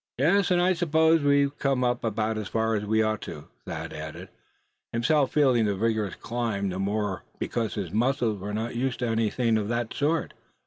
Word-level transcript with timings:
"Yes, 0.17 0.49
and 0.49 0.59
I 0.59 0.73
suppose 0.73 1.21
we've 1.21 1.55
come 1.59 1.83
up 1.83 2.03
about 2.03 2.35
as 2.39 2.47
far 2.47 2.73
as 2.73 2.85
we 2.87 3.03
ought," 3.03 3.29
Thad 3.67 3.93
added, 3.93 4.29
himself 4.91 5.31
feeling 5.31 5.65
the 5.65 5.75
vigorous 5.75 6.15
climb 6.15 6.69
the 6.69 6.79
more 6.79 7.21
because 7.37 7.75
his 7.75 7.91
muscles 7.91 8.39
were 8.39 8.51
not 8.51 8.75
used 8.75 8.97
to 9.01 9.07
anything 9.07 9.59
of 9.59 9.67
that 9.67 9.93
sort. 9.93 10.33